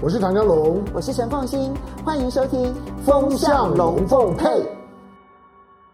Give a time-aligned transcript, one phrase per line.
[0.00, 2.66] 我是唐江龙，我是陈凤新，欢迎收听
[3.04, 4.46] 《风向龙凤配》。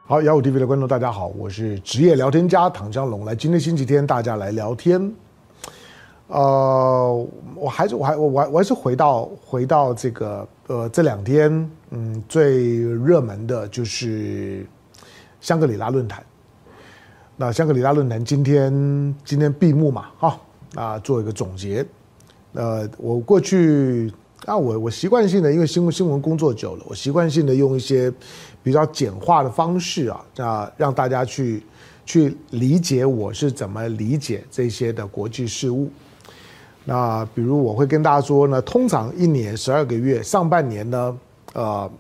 [0.04, 3.25] 好，雅虎 TV 的观众大家好，我是职业聊天家唐江龙。
[3.25, 5.10] 来，今天星期天，大家来聊天。
[6.26, 14.66] 呃，我还是我还我我我还是回到回到这个呃这两天嗯最热门的就是
[15.41, 16.23] 香格里拉论坛。
[17.36, 18.71] 那香格里拉论坛今天
[19.25, 20.39] 今天闭幕嘛，哈
[20.75, 21.84] 啊做一个总结。
[22.55, 24.12] 呃，我过去
[24.46, 28.12] 啊，我我习惯性的，因为新闻新闻工作久了，我习惯性的用一些
[28.62, 31.62] 比较简化的方式啊，啊，让大家去
[32.07, 35.91] 去理解我是怎么理解这些的国际事务。
[36.85, 41.19] 那比如我会跟大家说呢，通常一年十二个月，上半年呢，
[41.55, 41.91] 呃，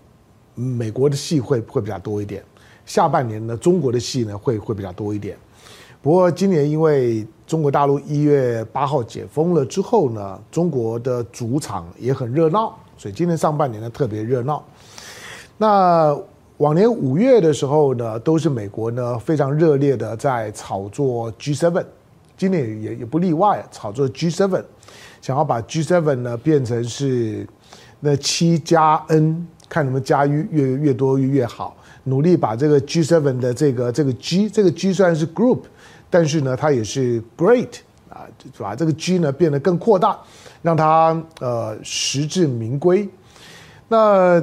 [0.54, 2.44] 美国的戏会会比较多一点，
[2.86, 5.36] 下半年呢，中国的戏呢会会比较多一点。
[6.04, 14.62] 不过今年因为中国大陆一月八号解封了之后呢，中国的主场也很热闹，所以今年上半年呢特别热闹。
[15.56, 16.14] 那
[16.58, 21.82] 往年五月的时候呢，都是美国呢非常热烈的在炒作 G7，
[22.36, 24.62] 今年也也不例外，炒作 G7，
[25.22, 27.48] 想要把 G7 呢变成是
[28.00, 35.60] 那七加 N，看能不能加越越越多越好，努力把这个 G7 的这个这个 G，这个 G 虽然是 Group。
[36.14, 38.22] 但是呢，它也是 great 啊，
[38.56, 40.16] 把这个 G 呢变得更扩大，
[40.62, 43.08] 让它呃实至名归。
[43.88, 44.40] 那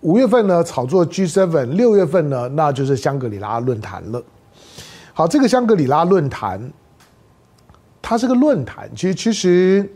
[0.00, 4.22] 五月份呢炒作 G7，六月份呢那就是香格里拉论坛了。
[5.12, 6.72] 好，这个香格里拉论坛，
[8.00, 9.86] 它是个论坛，其实其实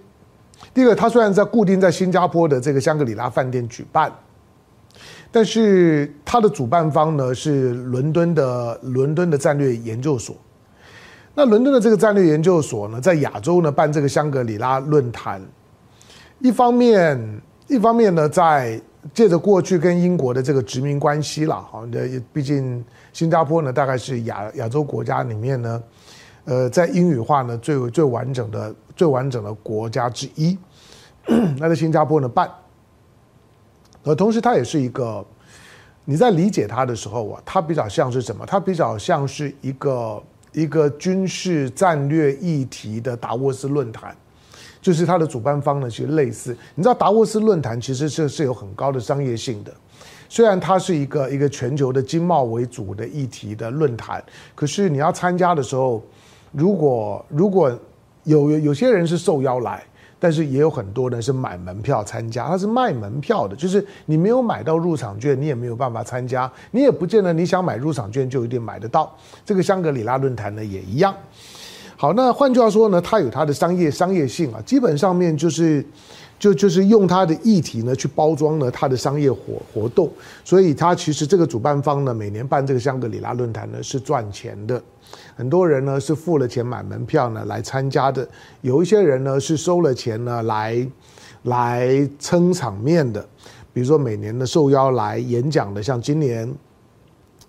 [0.75, 4.13] 第一个，它虽然在固定在新加坡的这个香格里拉饭店举办，
[5.33, 10.37] 但是它的主办方呢是伦敦的伦敦的战略研究所。
[11.37, 15.43] 那伦敦的这个战略研究所呢，在亚洲呢办这个香格里拉论坛，
[16.39, 18.81] 一方面，一方面呢，在
[19.13, 21.99] 借着过去跟英国的这个殖民关系啦，哈，那
[22.33, 25.83] 毕竟新加坡呢，大概是亚亚洲国家里面呢，
[26.45, 30.57] 呃，在英语化呢最最完整的最完整的国家之一，
[31.59, 32.49] 那在新加坡呢办，
[34.05, 35.27] 而同时它也是一个，
[36.05, 38.47] 你在理解它的时候啊，它比较像是什么？
[38.47, 40.23] 它比较像是一个。
[40.55, 44.17] 一个军事战略议题的达沃斯论坛，
[44.81, 46.57] 就是它的主办方呢，其实类似。
[46.75, 49.75] 你知道达沃斯论坛其实是是有很高的商业性的，
[50.29, 56.03] 虽然它是一个一个全球的经贸为主的议题的论坛，可是你要参加的时候，
[56.53, 57.69] 如果如果
[58.23, 59.85] 有有有些人是受邀来。
[60.25, 69.15] 但是也有很多人是买门票参加，他是卖门票的，就是你没有买到入场券，你也没有办法参加，你也不见得你想买入场券就一定买得到。
[69.45, 71.15] 这个香格里拉论坛呢也一样。
[71.95, 75.85] 好，那换句话说呢，它有它的商业商业性啊，基本上面就是
[76.39, 80.11] 就就是用它的议题呢去包装了它的商业活活动，
[80.43, 84.83] 所以它其实这个主办方呢每年办这个香格里拉论坛呢是赚钱的。
[85.37, 88.29] 很多人呢是付了钱买门票呢来参加的，
[88.61, 90.87] 有一些人呢是收了钱呢来
[91.43, 93.21] 来撑场面的，
[93.73, 96.49] 比如说每年的受邀来演讲的，像今年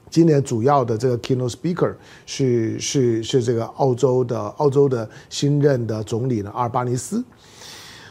[0.10, 1.94] 今年主要的这个 keynote speaker
[2.26, 7.24] 是是是这个澳洲的澳洲的新任的总理呢阿尔巴尼斯。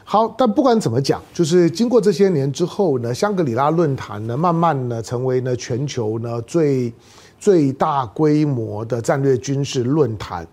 [0.04, 6.92] 好，但不管怎么讲，就是经过这些年之后呢，香格里拉论坛呢慢慢呢成为呢全球呢最。
[7.44, 10.46] 最大规模的战略军事论坛，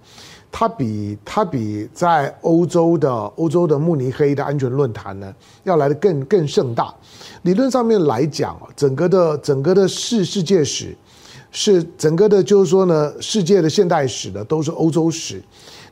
[0.51, 6.93] 它比它比在欧洲的欧洲的慕尼黑的安全论坛呢要来得更更盛大。
[7.43, 10.93] 理论上面来讲，整个的整个的世世界史
[11.49, 15.41] 是整个的，就是说呢，世界的现代史呢都是欧洲史。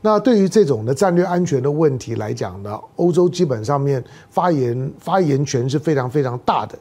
[0.02, 6.78] 那对于这种的战略安全的问题来讲呢，欧洲基本上面发言发言权是非常非常大的。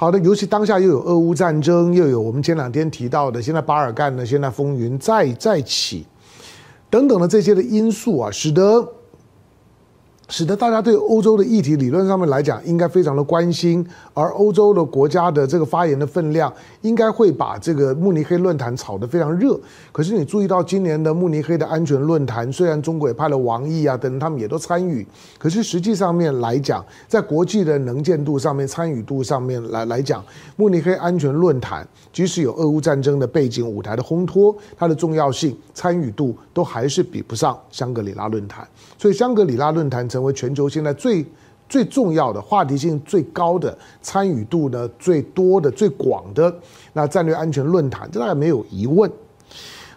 [0.00, 6.06] 好的，尤其当下又有俄乌战争，又有我们前两天提到的，现在巴尔干呢，现在风云再再起，
[6.88, 8.88] 等等的这些的因素啊，使得。
[10.28, 16.52] 使得大家对欧洲的议题理论上面来讲应该非常的关心，而欧洲的国家的这个发言的分量
[16.82, 19.58] 应该会把这个慕尼黑论坛炒得非常热。
[19.90, 25.06] 可是你注意到今年的慕尼黑的安全论坛，虽然中国也派了王毅啊等等，他们也都参与，
[25.38, 30.22] 可是实际上面来讲，在国际的能见度上面、参与度上面来来讲，
[30.56, 38.68] 慕尼黑安全论坛即使有俄乌战争的背景舞台的烘托，它的重要性、参与度都还是比不上香格里拉论坛。
[38.98, 41.24] 所以香格里拉论坛成成为全球现在最
[41.68, 46.52] 最重要的、话题性最高的、参与度呢最多的、最广的
[46.92, 49.08] 那战略安全论坛，这大家没有疑问。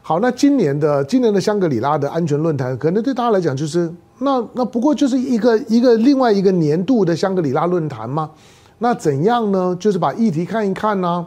[0.03, 8.29] 好，那今年的今年的香格里拉的安全论坛，可能对大家来讲就是那那不过就是一个一个另外一个年度的香格里拉论坛嘛。
[8.77, 9.75] 那怎样呢？
[9.79, 11.25] 就是把议题看一看呢、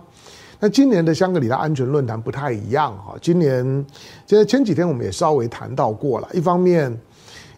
[0.60, 3.14] 那今年的香格里拉安全论坛不太一样哈。
[3.20, 3.86] 今年，
[4.26, 6.28] 其实前几天我们也稍微谈到过了。
[6.32, 7.00] 一方面，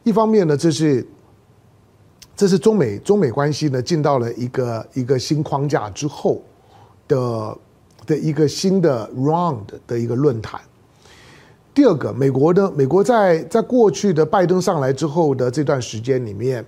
[0.05, 1.07] 一方面呢，这是
[2.37, 6.43] 这是中美中美关系呢进到了一个一个新框架之后
[7.09, 7.59] 的
[8.07, 10.61] 的一个新的 round 的一个论坛。
[11.73, 16.63] 第二个，美国呢美国在在过去的拜登上来之后的这段时间里面，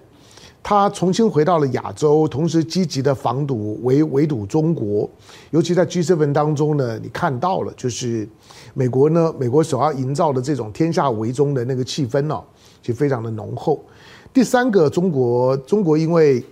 [0.62, 5.08] 他重新回到了亚洲，同时积极的防堵围围堵中国，
[5.50, 8.26] 尤其在 G7 当中呢，你看到了就是
[8.72, 12.42] 美国呢，美国所要营造的这种天下为中的那个气氛呢，
[12.80, 13.84] 就非常的浓厚。
[14.32, 16.44] 第三个，中国中国因为。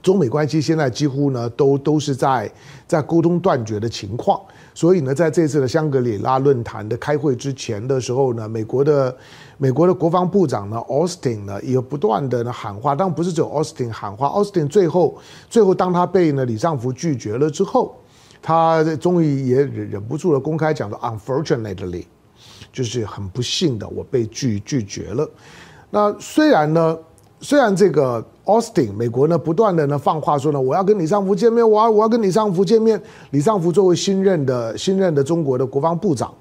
[0.00, 2.48] 中美关系现在几乎呢都都是在
[2.86, 4.40] 在沟通断绝的情况，
[4.72, 9.14] 所以呢，在这次的香格里拉论坛的开会之前的时候呢，美国的
[9.56, 15.18] 美国的国防部长呢，Austin 呢也不断的呢喊话，当然不是只有 Austin 喊话，Austin 最后
[15.50, 17.96] 最后当他被呢李尚福拒绝了之后，
[18.40, 22.04] 他终于也忍忍不住了，公开讲说，Unfortunately，
[22.72, 25.28] 就是很不幸的我被拒拒绝了。
[25.90, 26.96] 那虽然呢。
[27.40, 33.00] 虽然这个 Austin 美国呢不断的呢放话说呢，我要跟李尚福见面，我要我要跟李尚福见面。
[33.30, 36.34] 李尚福作为新任的新任的中国的国防部长，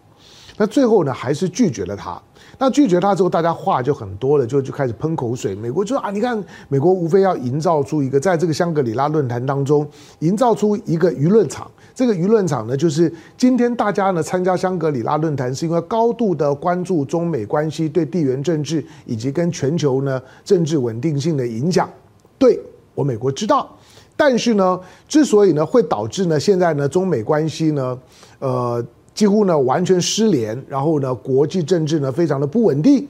[0.58, 2.20] 那最后呢还是拒绝了他。
[2.59, 5.54] 那拒绝他之后，大家话就很多了，就就开始喷口水。
[5.54, 9.88] 美国就说啊，你看美国无非要营造出一个在这个香格里拉论坛当中
[10.19, 11.69] 营造出一个舆论场。
[11.94, 21.89] 这个舆论场呢，就是今天大家呢参加香格里拉论坛，是因为高度的关注中美关系对地缘政治以及跟全球呢政治稳定性的影响。
[22.38, 22.60] 对，
[22.94, 23.68] 我美国知道，
[24.15, 27.98] 但是呢，之所以呢会导致呢现在呢中美关系呢，
[28.39, 28.83] 呃，
[29.18, 33.08] 几乎呢完全失联，然后呢国际政治呢非常的不稳定。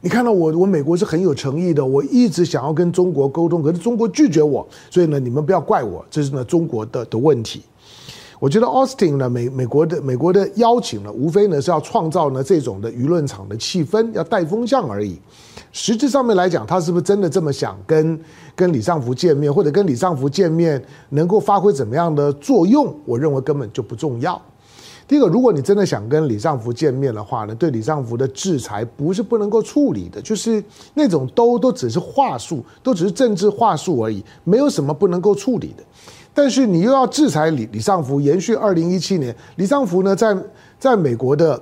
[0.00, 7.64] 你看到我，我美国是很有诚意的，我一直想要跟中国沟通，可是中国拒绝我，所以呢你们不要怪我，这是呢中国的的问题。
[8.38, 15.18] 我觉得 Austin 呢，美美国的美国的邀请呢，无非呢是要创造呢这种的舆论场的气氛，要带风向而已。
[15.72, 18.16] 实质上面来讲，他是不是真的这么想跟
[18.54, 22.94] 跟李尚福见面，或者跟李尚福见面能够发挥怎么样的作用？
[23.04, 24.40] 我认为根本就不重要。
[25.10, 30.62] 第一个，如果你真的想跟李尚福见面的话呢，对李尚福的制裁不是不能够处理的，就是
[30.94, 35.82] 那种都都只是话术，都只是政治话术而已，没有什么不能够处理的。
[36.32, 40.36] 但是你又要制裁李李尚福，延续二零一七年，李尚福呢，在
[40.78, 41.60] 在美国的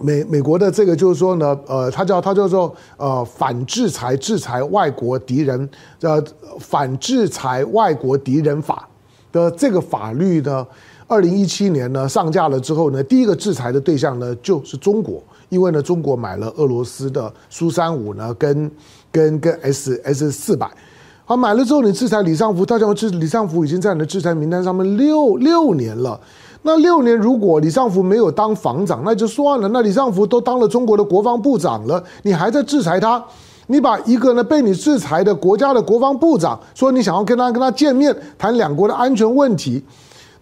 [0.00, 5.68] 美美国的这个就是说呢，呃，他叫他叫做呃反制裁制裁外国敌人，
[6.00, 6.24] 呃
[6.58, 8.88] 反制裁外国敌人法
[9.30, 10.66] 的这个法律呢，
[11.10, 18.70] 二零一七年呢上架了之后呢，第一个制裁的对象呢就是中国，因为呢中国买了俄罗斯的苏三五呢跟
[19.10, 20.70] 跟跟 S S 四百。
[21.24, 26.20] 好，买了之后你制裁李尚福，大家知李尚福已经在你的制裁名单上面六六年了。
[26.62, 29.66] 那六年如果李尚福没有当防长，那就算了。
[29.70, 33.20] 那李尚福都当了中国的国防部长了，你还在制裁他？
[33.66, 39.82] 你把一个呢被你制裁的国家的国防部长说你想要跟他跟他见面谈两国的安全问题，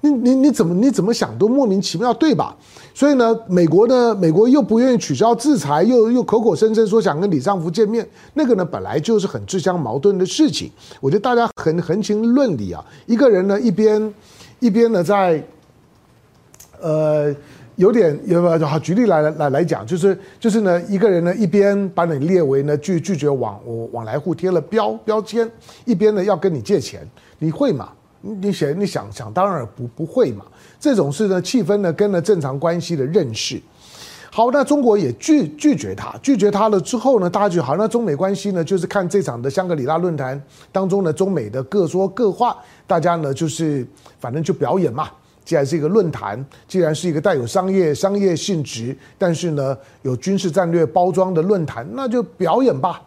[0.00, 2.56] 你你你怎么你怎么想都莫名其妙，对吧？
[2.94, 10.70] 所以呢，美国呢，美国又不愿意取消制裁，又又口口声声说想跟李尚福见面，那个呢，本来就是很自相矛盾的事情。
[11.00, 12.84] 我觉得大家很横情论理啊。
[13.06, 14.14] 一个人呢，一边
[14.60, 15.42] 一边呢，在
[16.80, 17.34] 呃
[17.74, 23.60] 有点有没有好举例来来来讲，就是就是呢，一个人呢，一边把你列为呢拒拒绝往
[23.92, 25.48] 往来户贴了标标签，
[25.84, 27.08] 一边呢要跟你借钱，
[27.38, 27.90] 你会吗？
[28.20, 30.44] 你想你想想当然不不会嘛。
[30.80, 33.60] 这种事呢，气氛呢，跟了正常关系的认识。
[34.30, 42.56] 好，那中国也拒拒绝他，拒绝他了之后呢，大家就好，那中美关系呢，就是看这场的香格里拉论坛当中呢，中美的各说各话，
[42.86, 43.84] 大家呢就是
[44.20, 45.08] 反正就表演嘛。
[45.44, 53.02] 既然是一个论坛，既然是一个带有商业商业性质，但是呢有军事战略包装的论坛，那就表演吧。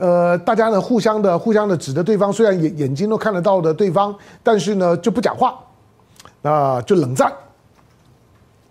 [0.00, 5.54] 呃，大家呢互相的互相的指着对方，虽然眼眼睛都看得到的对方，但是呢就不讲话。
[6.40, 7.30] 那就冷战，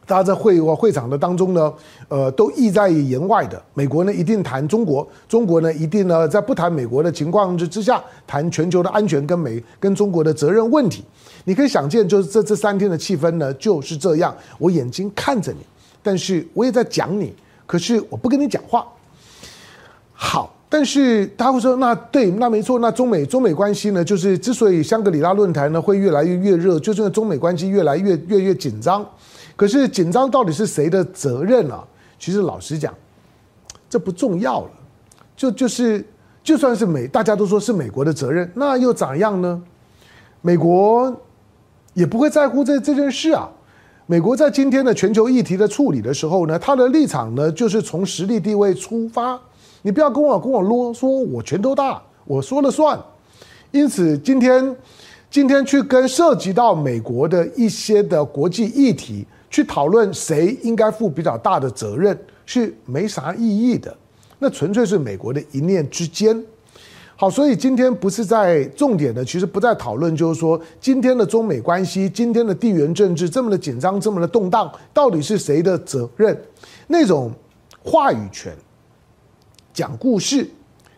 [0.08, 1.72] 大家在会会场的当中呢，
[2.08, 3.62] 呃，都意在言外的。
[3.76, 11.06] 美国呢一定谈中国，中国呢一定呢在不谈美国的情况之之下，谈全球的安全跟美跟中国的责任问题。
[11.44, 14.36] 你可以想见，就是这这三天的气氛呢就是这样。
[14.58, 15.60] 我眼睛看着你，
[16.02, 17.36] 但是我也在讲你，
[17.68, 18.84] 可是我不跟你讲话。
[20.12, 20.56] 好。
[20.72, 29.04] 但是他会说，那对，那没错，那中美中美关系呢，就是之所以香格里拉论坛呢会越来越越热，就是中美关系越来越越越紧张。
[29.56, 31.84] 可是紧张到底是谁的责任啊？
[32.20, 32.94] 其实老实讲，
[33.90, 34.70] 这不重要了。
[35.36, 36.06] 就就是
[36.44, 39.60] 就算是美，大家都说是美国的责任，那又咋样呢？
[40.42, 41.12] 美国
[41.96, 43.50] 也不会在乎这这件事啊。
[44.06, 49.40] 美国在今天的全球议题的处理的时候呢，他的立场呢就是从实力地位出发。
[49.82, 53.00] 你不要跟我跟我啰嗦，我拳头大，我说了算。
[53.72, 54.76] 因此，今天
[55.30, 63.96] 今天去跟涉及到美国的一些的国际议题去讨论谁应该负比较大的责任，是没啥意义的。
[64.40, 66.44] 那纯粹是美国的一念之间。
[67.16, 76.36] 好，所以今天不是在重点的，其实不在讨论，就是说今天的中美关系，今天的地缘政治这么的紧张，这么的动荡，到底是谁的责任？
[76.88, 77.30] 那种
[77.84, 78.54] 话语权、
[79.80, 80.46] 讲故事、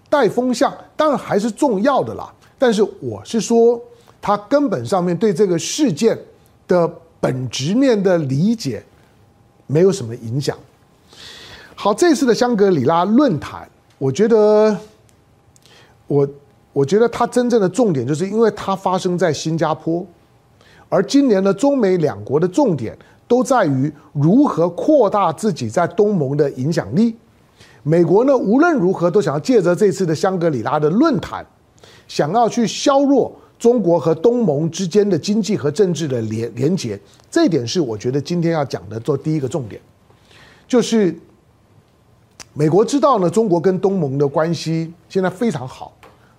[0.10, 2.34] 带风向，当然还是重要的啦。
[2.58, 3.80] 但是我是说，
[4.20, 6.18] 他根本上面对这个事件
[6.68, 8.84] 的本质面的理解，
[9.68, 10.58] 没有什么影响。
[11.76, 13.70] 好，这次的香格里拉论坛，
[14.00, 14.76] 我觉得。
[16.08, 16.28] 我
[16.74, 20.06] 我觉得它真正的重点，就是因为它发生在新加坡，
[20.90, 22.98] 而今年的中美两国的重点
[23.30, 27.16] 都在于如何扩大自己在东盟的影响力。
[27.84, 31.46] 美国呢，无论如何都想要借着这次的香格里拉的论坛，
[32.08, 37.00] 想要去削弱中国和东盟之间的经济和政治的连连结。
[37.30, 39.82] 这一点是我觉得今天要讲的做第一个重点，
[40.68, 41.16] 就是
[42.54, 45.94] 美国知道呢，中国跟东盟的关系现在非常好。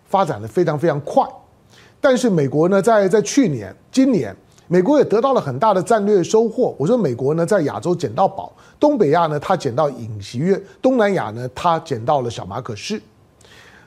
[0.04, 1.26] 发展的非常非常快，
[1.98, 4.36] 但是美国呢，在在去年、今年，
[4.68, 6.74] 美国也得到了很大的战略收获。
[6.78, 13.00] 我说美国呢，在亚洲捡到宝，东北亚呢，它捡到尹锡悦，东南亚呢，它捡到了小马可仕。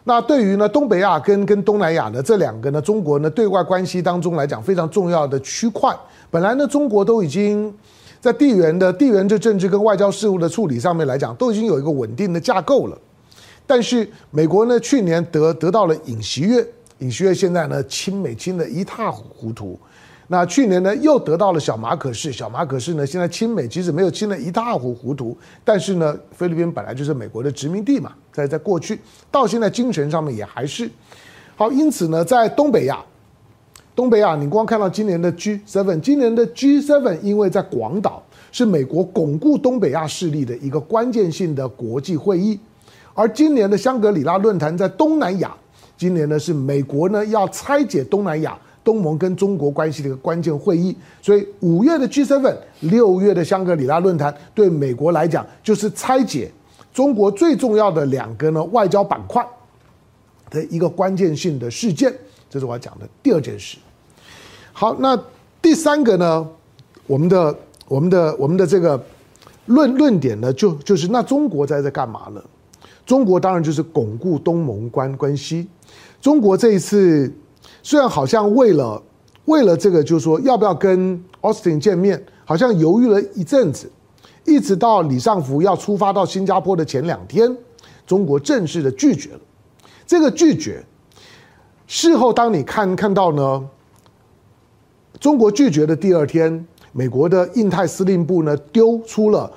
[0.04, 5.92] 那对于呢，东北亚跟跟东南亚呢这两个呢，中国呢对外关系当中来讲非常重要的区块，
[6.30, 7.74] 本来呢，中国都已经
[8.22, 12.96] 在地缘的地缘的政治跟外交事务的处理上面来讲，都已经有一个稳定的架构了。
[13.66, 16.64] 但是美国呢，去年得得到了尹锡悦，
[17.00, 19.80] 尹锡悦现在呢亲美亲的一塌糊涂。
[20.28, 30.90] 那去年呢又得到了小马可仕，小马可仕呢现在亲美即使没有亲的一塌糊涂，但是呢菲律宾本来就是美国的殖民地嘛，在在过去到现在精神上面也还是
[31.56, 31.72] 好。
[31.72, 33.00] 因此呢，在东北亚，
[33.96, 42.60] 东北亚你光看到今年的 G Seven，今年的 G Seven 因为在广岛是美国巩固东北亚势力的一个关键性的国际会议。
[43.14, 45.56] 而今年的香格里拉论坛在东南亚，
[45.96, 56.50] 今年呢是美国呢要拆解东南亚东盟跟中国关系的一个关键会议，所以五月的 G7，六月的香格里拉论坛对美国来讲就是拆解
[56.94, 59.46] 中国最重要的两个呢外交板块
[60.52, 62.14] 的一个关键性的事件，
[62.50, 63.78] 这是我要讲的第二件事。
[64.72, 65.20] 好，那
[65.62, 66.48] 第三个呢，
[67.08, 69.04] 我们的我们的我们的这个
[69.66, 72.42] 论论点呢，就就是那中国在这干嘛呢？
[73.06, 75.68] 中国当然就是巩固东盟关关系。
[76.22, 77.32] 中国这一次
[77.84, 79.02] 虽然好像为了
[79.46, 83.92] 为了这个，就是说要不要跟奥斯汀见面，好像犹豫了一阵子，
[84.46, 87.56] 一直到李尚福要出发到新加坡的前两天，
[88.06, 89.40] 中国正式的拒绝了。
[90.08, 90.84] 这个拒绝，
[91.88, 93.70] 事后当你看看到呢，
[95.20, 99.52] 中国拒绝的第二天，美国的印太司令部呢丢出了。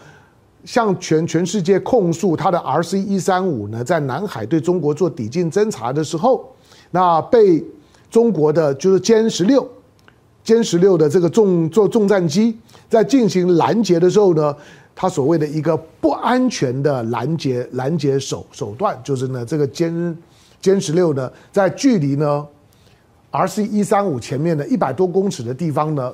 [0.64, 6.52] 向全全世界控诉他的 RC 一三五呢，在南海对中国做抵近侦察的时候，
[6.90, 7.64] 那被
[8.10, 9.68] 中国的就是歼十六、
[10.44, 12.56] 歼十六的这个重做重战机
[12.88, 14.54] 在进行拦截的时候呢，
[14.94, 20.14] 它所谓的一个不安全的拦截拦截手手段，就是呢这个歼
[20.62, 22.46] 歼十六呢，在距离呢
[23.30, 26.12] RC 一三五前面的一百多公尺的地方呢。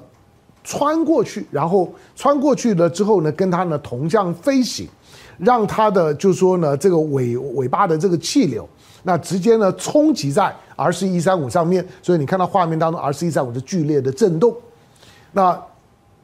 [0.66, 4.88] 穿过去，然后穿过去了之后呢，跟它呢同向飞行，
[5.36, 8.66] 让它的就是说呢，这个尾尾巴的这个气流，
[9.02, 14.54] 那直接呢冲击在 RC 一三五上面，所以你看到画面当中 RC 一三五的剧烈的震动。
[15.32, 15.60] 那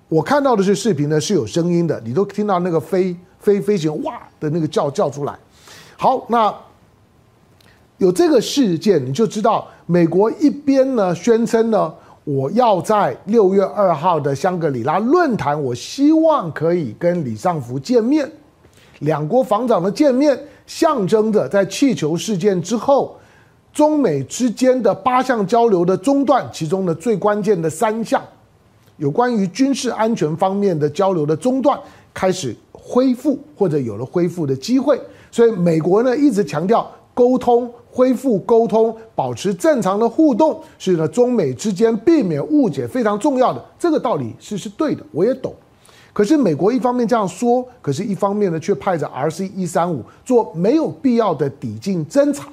[0.09, 5.38] 我看到的是视频呢是有声音的，你都听到那个飞飞飞行哇的那个叫叫出来。
[5.97, 6.54] 好，那
[7.99, 11.92] 有这个事件，你就知道美国一边呢宣称呢。
[12.25, 18.30] 我要在六月二号的香格里拉论坛，我希望可以跟李尚福见面，
[19.00, 23.19] 两国防长的见面，象征着在气球事件之后，
[23.72, 28.22] 中美之间的八项交流的中断，其中的最关键的三项，
[28.96, 31.78] 有关于军事安全方面的交流的中断，
[32.12, 35.00] 开始恢复或者有了恢复的机会，
[35.30, 37.70] 所以美国呢一直强调沟通。
[37.92, 43.60] 恢复沟通，保持正常的互动，是呢中美之间避免误解非常重要的。
[43.76, 45.52] 这个道理是是对的，我也懂。
[46.12, 52.48] 可是美国一方面这样说，可是一方面呢，却派着 RC 一三五做没有必要的抵近侦察。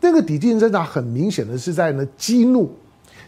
[0.00, 2.70] 那个抵近侦察很明显的是在呢激怒，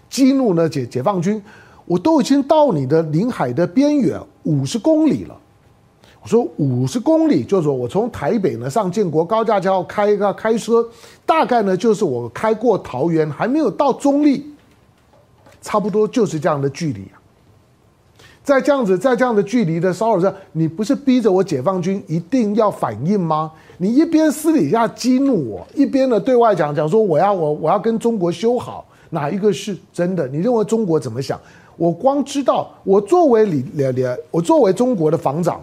[0.09, 1.43] 激怒呢解解放军。
[1.87, 5.35] 我都已经到你的领海的边缘五十公里了。
[6.21, 10.87] 我说五十公里，就是我从台北呢上建国高架桥开个开车，
[11.25, 14.45] 大概呢就是我开过桃园还没有到中立，
[15.63, 17.18] 差不多就是这样的距离啊。
[18.49, 23.53] 在这样子，在这样的距离的骚扰下，你不是逼着我解放军一定要反应吗？
[23.77, 30.27] 你一边私底下激怒我，一边呢对外讲讲说我要我我要跟中国修好，哪一个是真的？
[30.29, 31.39] 你认为中国怎么想？
[31.77, 35.61] 我光知道，我作为李李李，我作为中国的防长，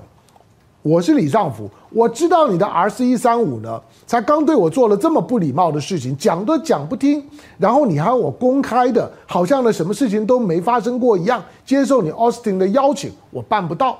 [0.83, 7.23] 我是李尚福，我知道你的 RC 一三五呢，才刚对我做了这么不礼貌的事情，讲都讲不听，
[7.57, 13.99] 然后你还要我公开的，好像呢什么事情都没发生过一样，接受你 Austin 的邀请，我办不到。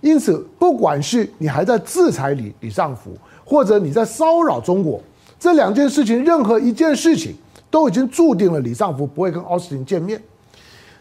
[0.00, 3.12] 因此，不管是你还在制裁李李尚福，
[3.44, 5.00] 或者你在骚扰中国，
[5.38, 7.34] 这两件事情，任何一件事情
[7.70, 10.22] 都已经注定了李尚福不会跟 Austin 见面。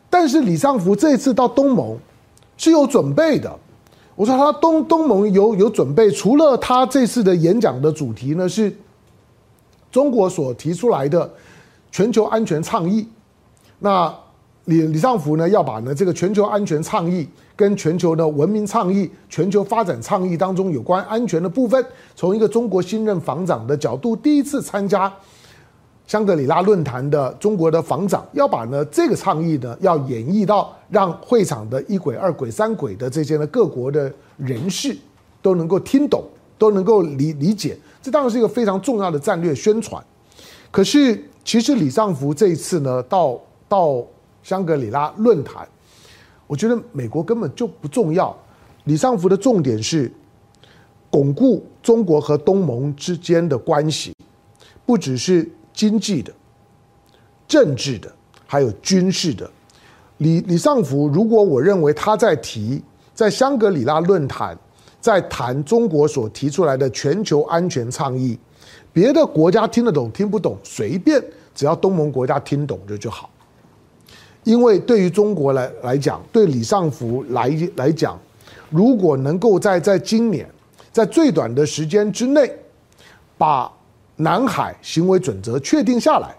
[0.09, 1.97] 但是李尚福这次到东盟
[2.55, 3.51] 是有准备的。
[4.15, 8.71] 我说他东东盟有有准备，除了他这次的演讲的主题呢，是
[9.91, 11.29] 中国所提出来的
[11.91, 13.07] 全球安全倡议。
[13.79, 14.13] 那
[14.65, 25.11] 李李尚福呢要把呢这个全球安全倡议跟全球的文明倡议、全球发展倡议当中有关安全的部分，从一个中国新任防长的角度，第一次参加。
[26.05, 34.95] 香格里拉论坛的中国的防长要把呢这个倡议呢要演绎到让会场的一轨、二轨、三轨的这些呢各国的人士
[35.41, 36.21] 都能够听懂，
[36.57, 40.03] 都能够理理解，这当然是一个非常重要的战略宣传。
[40.71, 43.39] 可是其实李尚福这一次呢到
[43.69, 44.03] 到
[44.43, 45.67] 香格里拉论坛，
[46.45, 48.37] 我觉得美国根本就不重要。
[48.83, 50.11] 李尚福的重点是
[51.09, 54.13] 巩固中国和东盟之间的关系，
[54.85, 55.49] 不只是。
[55.75, 56.31] 经济的、
[57.47, 58.07] 政治的，
[58.45, 59.49] 还有军事的，
[60.19, 62.79] 李李尚福，如果我认为他在提
[63.11, 64.55] 在香格里拉论坛
[65.01, 68.37] 在谈中国所提出来的全球安全倡议，
[68.93, 71.19] 别的国家听得懂听不懂随便，
[71.55, 73.27] 只要东盟国家听懂就就好。
[74.43, 78.19] 因为对于中国来来讲，对李尚福来来讲，
[78.69, 80.47] 如果能够在在今年
[80.91, 82.51] 在最短的时间之内
[83.37, 83.71] 把
[84.17, 86.35] 南海行为准则确定下来，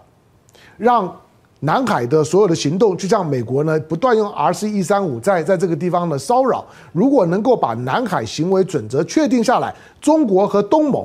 [0.77, 1.13] 让
[1.61, 6.63] 南海的所有的行动，就像美国呢不断用 RC 一三五在在这个地方的骚扰，
[6.93, 11.03] 如果能够把南海行为准则确定下来，中国和东盟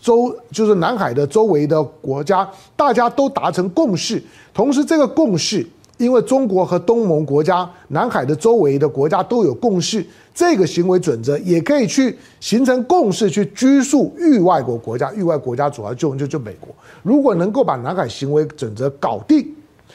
[0.00, 4.20] 周就是南海的周围的国家，大家都达成共识，
[4.52, 5.64] 同时这个共识。
[5.96, 10.04] 因为中国和东盟国家、南海的周围的国家都有共识，
[10.34, 15.12] 这个行为准则也可以去形成共识，去拘束域外国国家。
[15.14, 16.74] 域外国家主要就就就美国。
[17.02, 19.46] 如果能够把南海行为准则搞定，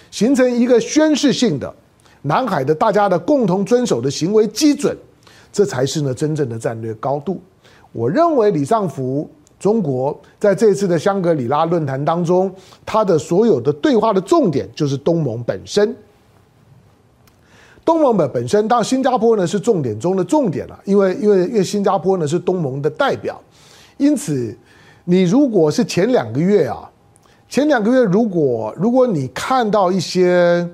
[0.10, 1.74] 形成一个宣示性的
[2.22, 4.98] 南海的大家的共同遵守的行为基准，
[5.52, 7.42] 这才是呢真正的战略高度。
[7.92, 9.30] 我认为李尚福。
[9.60, 12.50] 中国在这次的香格里拉论坛当中，
[12.86, 15.94] 他的所有的对话的重点就是东盟本身。
[17.84, 23.42] 东盟本本身，当然新加坡呢是重点中的重点了，因为因为因为新加坡呢是东盟的代表，
[23.98, 24.56] 因此
[25.06, 26.90] 你如果是前两个月啊，
[27.50, 30.66] 前两个月如果如果你看到一些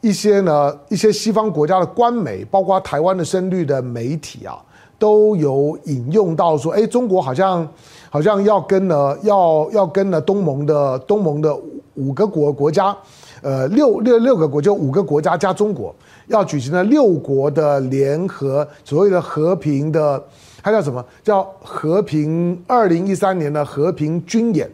[0.00, 4.58] 一些呢一些西方国家的官媒，包括台湾的深绿的媒体啊，
[4.98, 7.66] 都有引用到说，哎，中国好像。
[8.10, 11.56] 好像要跟呢，要要跟呢东盟的东盟的
[11.94, 12.94] 五个国国家，
[13.40, 15.94] 呃，六六六个国就五个国家加中国，
[16.26, 20.20] 要举行了六国的联合所谓的和平的，
[20.60, 21.04] 它叫什么？
[21.22, 24.68] 叫和平二零一三年的和平军演。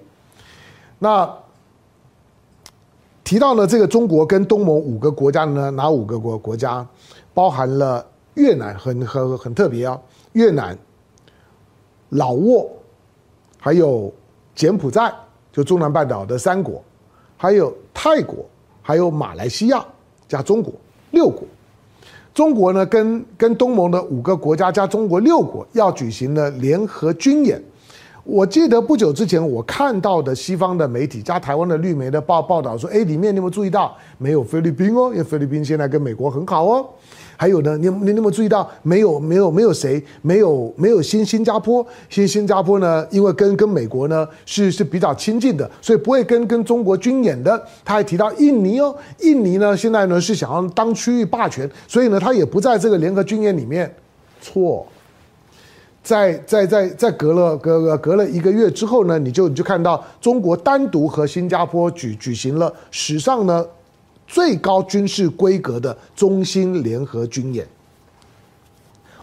[0.98, 1.30] 那
[3.22, 6.86] 提到了这个中国跟东盟五个国家呢，哪五个国国家？
[7.34, 10.00] 包含了越南，很很很特别啊，
[10.32, 10.78] 越南、
[12.08, 12.66] 老挝。
[13.66, 14.14] 还有
[14.54, 15.12] 柬埔寨，
[15.52, 16.80] 就中南半岛的三国，
[17.36, 18.46] 还有泰国，
[18.80, 19.84] 还有马来西亚
[20.28, 20.72] 加中国
[21.10, 21.42] 六国。
[22.32, 27.60] 中国呢，跟跟东盟的五个国家加中国六国要举行的联合军演。
[28.22, 35.10] 我记得不久之前我看到的西方的媒体加台湾的绿媒的报报道说，哎，里面你有没有注意到没有菲律宾哦？
[35.10, 36.88] 因为菲律宾现在跟美国很好哦。
[37.36, 43.06] 还有呢，你你有没有注意到没有没有没有谁没有没有新新加坡新新加坡呢？
[43.10, 47.62] 因为跟跟美国呢是是比较亲近的，所以不会跟跟中国军演的。
[47.84, 53.94] 他还提到印尼哦，印尼呢现在呢是想要当区域霸权，所以呢他也不在这个联合军演里面。
[54.40, 54.86] 错。
[56.02, 63.66] 在在在在隔了隔隔了一个月之后呢，你就你就看到中国单独和新加坡举举行了史上呢
[64.26, 67.66] 最高军事规格的中新联合军演。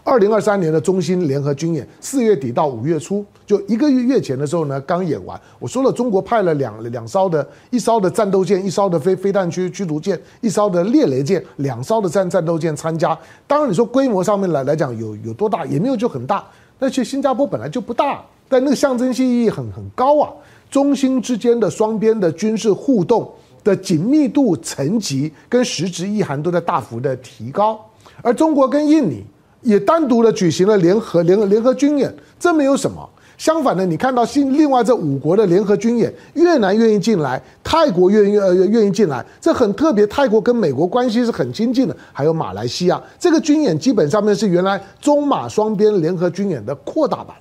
[0.06, 5.40] 二零二三年的中新联合军演，四月底到五月初，就一个月月前的时候呢，刚演完。
[5.58, 13.18] 我说了，中国派了两两艘的，一艘的战斗舰，一艘的飞飞弹驱驱逐舰，一艘的猎雷舰，两艘的战战斗舰参加。
[13.46, 16.44] 当然，你说规模上面来来讲有有多大，也没有就很大。
[16.78, 20.30] 那其实新加坡本来就不大，但那个象征性意义很很高啊。
[20.70, 23.32] 中新之间的双边的军事互动
[23.64, 27.80] 的紧密度、层级跟实质意涵都在大幅的提高，
[28.22, 29.24] 而中国跟印尼。
[29.64, 33.08] 也单独的举行了联合联合联合军演，这没有什么。
[33.38, 40.06] 相反的，你看到新另外这五国的联合军演，越南愿意进来，泰国愿意呃愿意进来，这很特别。
[40.06, 47.34] 泰国跟美国关系是很亲近的，还有马来西亚，这个军演基本上面是原来中马双边联合军演的扩大版。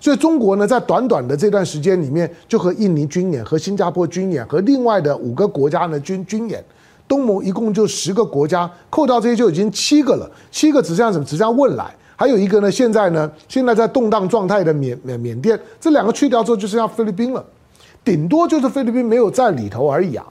[0.00, 6.64] 所以中国呢，在短短的这段时间里面，就和印尼军演、和新加坡军演、和另外的五个国家呢军军演。
[7.06, 10.30] 东盟一共就十个国家，扣掉这些就已经七个了。
[10.50, 11.24] 七个只剩下什么？
[11.24, 12.70] 只剩下汶莱，还有一个呢？
[12.70, 13.30] 现在呢？
[13.48, 17.44] 现在在动荡状态的缅缅缅甸，这两个去掉之后，就剩下菲律宾了。
[18.04, 20.24] 顶多就是菲律宾没有在里头而已啊。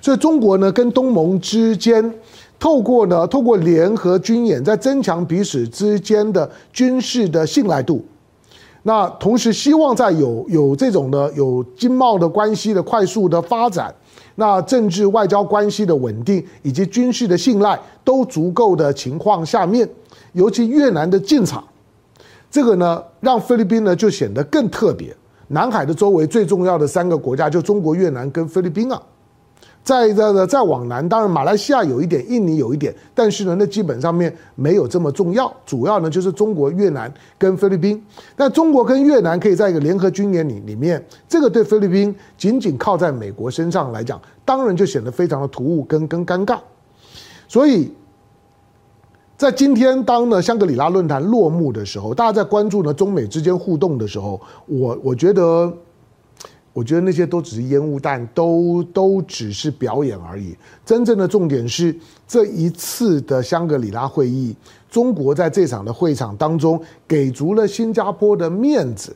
[0.00, 2.14] 所以中国呢，跟东盟之间，
[2.60, 8.06] 透过呢，透过联合军演，在增强彼此之间的军事的信赖度。
[8.82, 13.94] 那同时希望在有有这种的有经贸的关系的快速的发展。
[14.36, 19.86] 那政治外交关系的稳定以及军事的信赖都足够的情况下面，
[20.32, 21.62] 尤其越南的进场，
[22.50, 25.14] 这个呢，让菲律宾呢就显得更特别。
[25.48, 29.02] 南海的周围最重要的三个国家就中国、越南跟菲律宾啊。
[29.82, 35.52] 再这个再往南，当然马来西亚有一点，印尼有一点，但是呢，那基本上面没有这么重要。
[35.64, 38.00] 主要呢就是中国、越南跟菲律宾。
[38.36, 46.58] 但中国跟越南可以在一个联合军演里里面，这个对菲律宾仅仅靠在美国身上来讲，当然就显得非常的突兀跟跟尴尬。
[47.48, 47.90] 所以，
[49.38, 55.72] 在今天当呢香格里拉论坛落幕的时候，大家在关注呢中美之间互动的时候，我我觉得。
[56.72, 60.56] 我觉得那些都只是烟雾弹，都都只是表演而已。
[60.86, 61.94] 真正的重点是
[62.28, 64.54] 这一次的香格里拉会议，
[64.88, 69.14] 中国在这场的会场当中给足了新加坡的面子，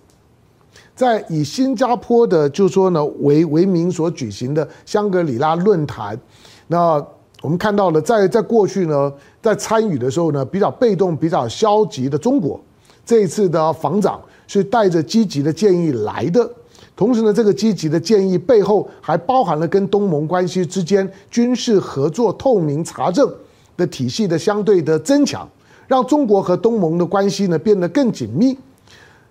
[0.96, 6.18] 在以新加坡的就说呢为为名所举行的香格里拉论坛，
[6.66, 6.94] 那
[7.40, 12.60] 我们看到了在在过去呢，在参与的时候呢比较被动、比较消极的中国，
[13.06, 16.50] 这一次的防长是带着积极的建议来的。
[16.96, 23.28] 同时呢，这个积极的建议背后还包含了跟东盟关系之间军事合作透明查证
[23.76, 25.48] 的体系的相对的增强，
[25.88, 28.57] 让中国和东盟的关系呢变得更紧密。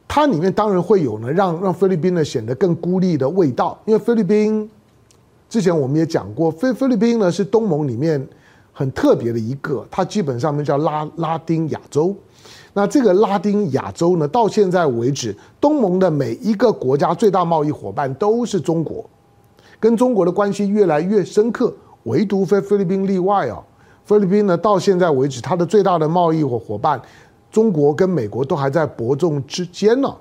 [0.06, 4.69] 它里面当然会有呢让让菲律宾呢显得更孤立的味道，因为菲律宾
[5.49, 8.28] 之前我们也讲过，菲菲律宾呢是东盟里面
[8.73, 12.13] 很特别的一个，它基本上面叫拉拉丁亚洲。
[12.73, 19.07] 那这个拉丁亚洲呢，到现在为止，东盟的每一个国家最大贸易伙伴都是中国，
[19.79, 21.71] 跟中国的关系越来越深刻，
[22.05, 23.63] 唯独非菲律宾例外哦。
[24.03, 26.99] 菲律宾呢，到现在为止，它的最大的贸易伙伙伴，
[27.51, 30.13] 中国跟美国都还在伯仲之间呢。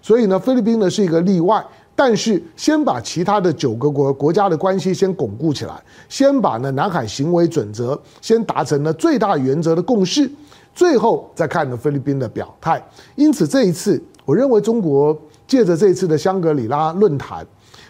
[0.00, 1.62] 所以呢，菲律宾呢是一个例外。
[1.98, 10.30] 但是，先把其他的九个国国家的关系先巩固起来，先把呢南海行为准则先达成了最大原则的共识。
[10.74, 17.46] 最后再看呢菲律宾的表态，因此这一次，我认为中国借着这一次的香格里拉论坛，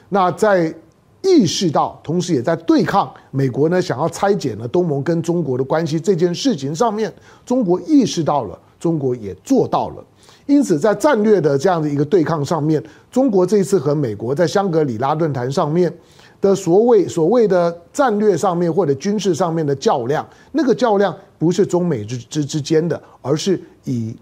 [0.09, 0.73] 那在
[1.23, 7.13] 意识到，同时也在对抗美国呢想要拆解呢东盟跟中国的关系这件事情上面，
[7.45, 10.05] 中国意识到了，中国也做到了。
[10.47, 15.93] 因此，在战略的这样的一个对抗上面，中国这一次和美国在香格里拉论坛上面
[16.41, 21.15] 的所谓所谓的战略上面或者军事上面的较量，那个较量。
[21.39, 24.17] 不是中美之之之间的，而是以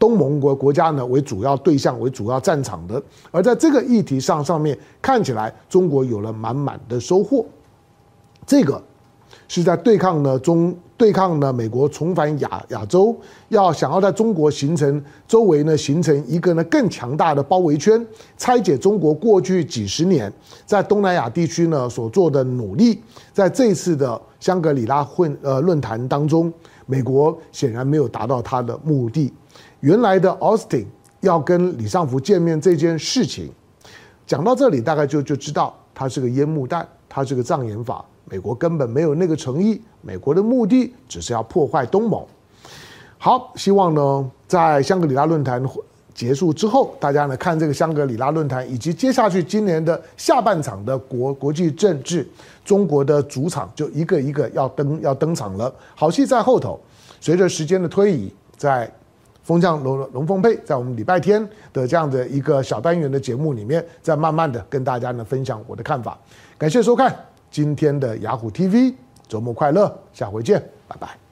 [0.00, 3.00] 东盟国国家呢为主要对象、为主要战场的。
[3.30, 7.46] 而在这个议题上上面，看起来中国有了满满的收获。
[8.44, 8.82] 这个
[9.46, 13.14] 是在对抗呢中对抗呢美国重返亚亚洲，
[13.48, 18.04] 要想要在中国形成周围呢形成一个呢更强大的包围圈，
[18.36, 20.32] 拆解中国过去几十年
[20.64, 24.20] 在东南亚地区呢所做的努力，在这次的。
[24.38, 26.52] 香格里拉混呃论坛当中，
[26.84, 29.32] 美国显然没有达到他的目的。
[29.80, 30.86] 原来的奥斯汀
[31.20, 33.50] 要跟李尚福见面这件事情，
[34.26, 38.04] 讲到这里大概就就知道，他是个烟幕弹，他是个障眼法。
[38.28, 42.24] 美国根本没有那个诚意，美国的目的只是要破坏东盟。
[43.18, 45.62] 好，希望呢，在香格里拉论坛
[46.14, 52.26] 结束之后，大家呢看这个香格里拉论坛，以及接下去今年的下半场的国国际政治，
[52.64, 56.80] 中国的主场就一个一个要登要登场了，好戏在后头。
[57.20, 58.90] 随着时间的推移，在
[59.42, 66.18] 风向龙龙凤配，在我们礼拜天的这样的一个小单元的节目里面，再慢慢的跟大家呢分享我的看法。
[66.56, 67.14] 感谢收看
[67.56, 68.92] 今天的雅虎 TV，
[69.26, 71.25] 周末快乐，下回见，拜拜。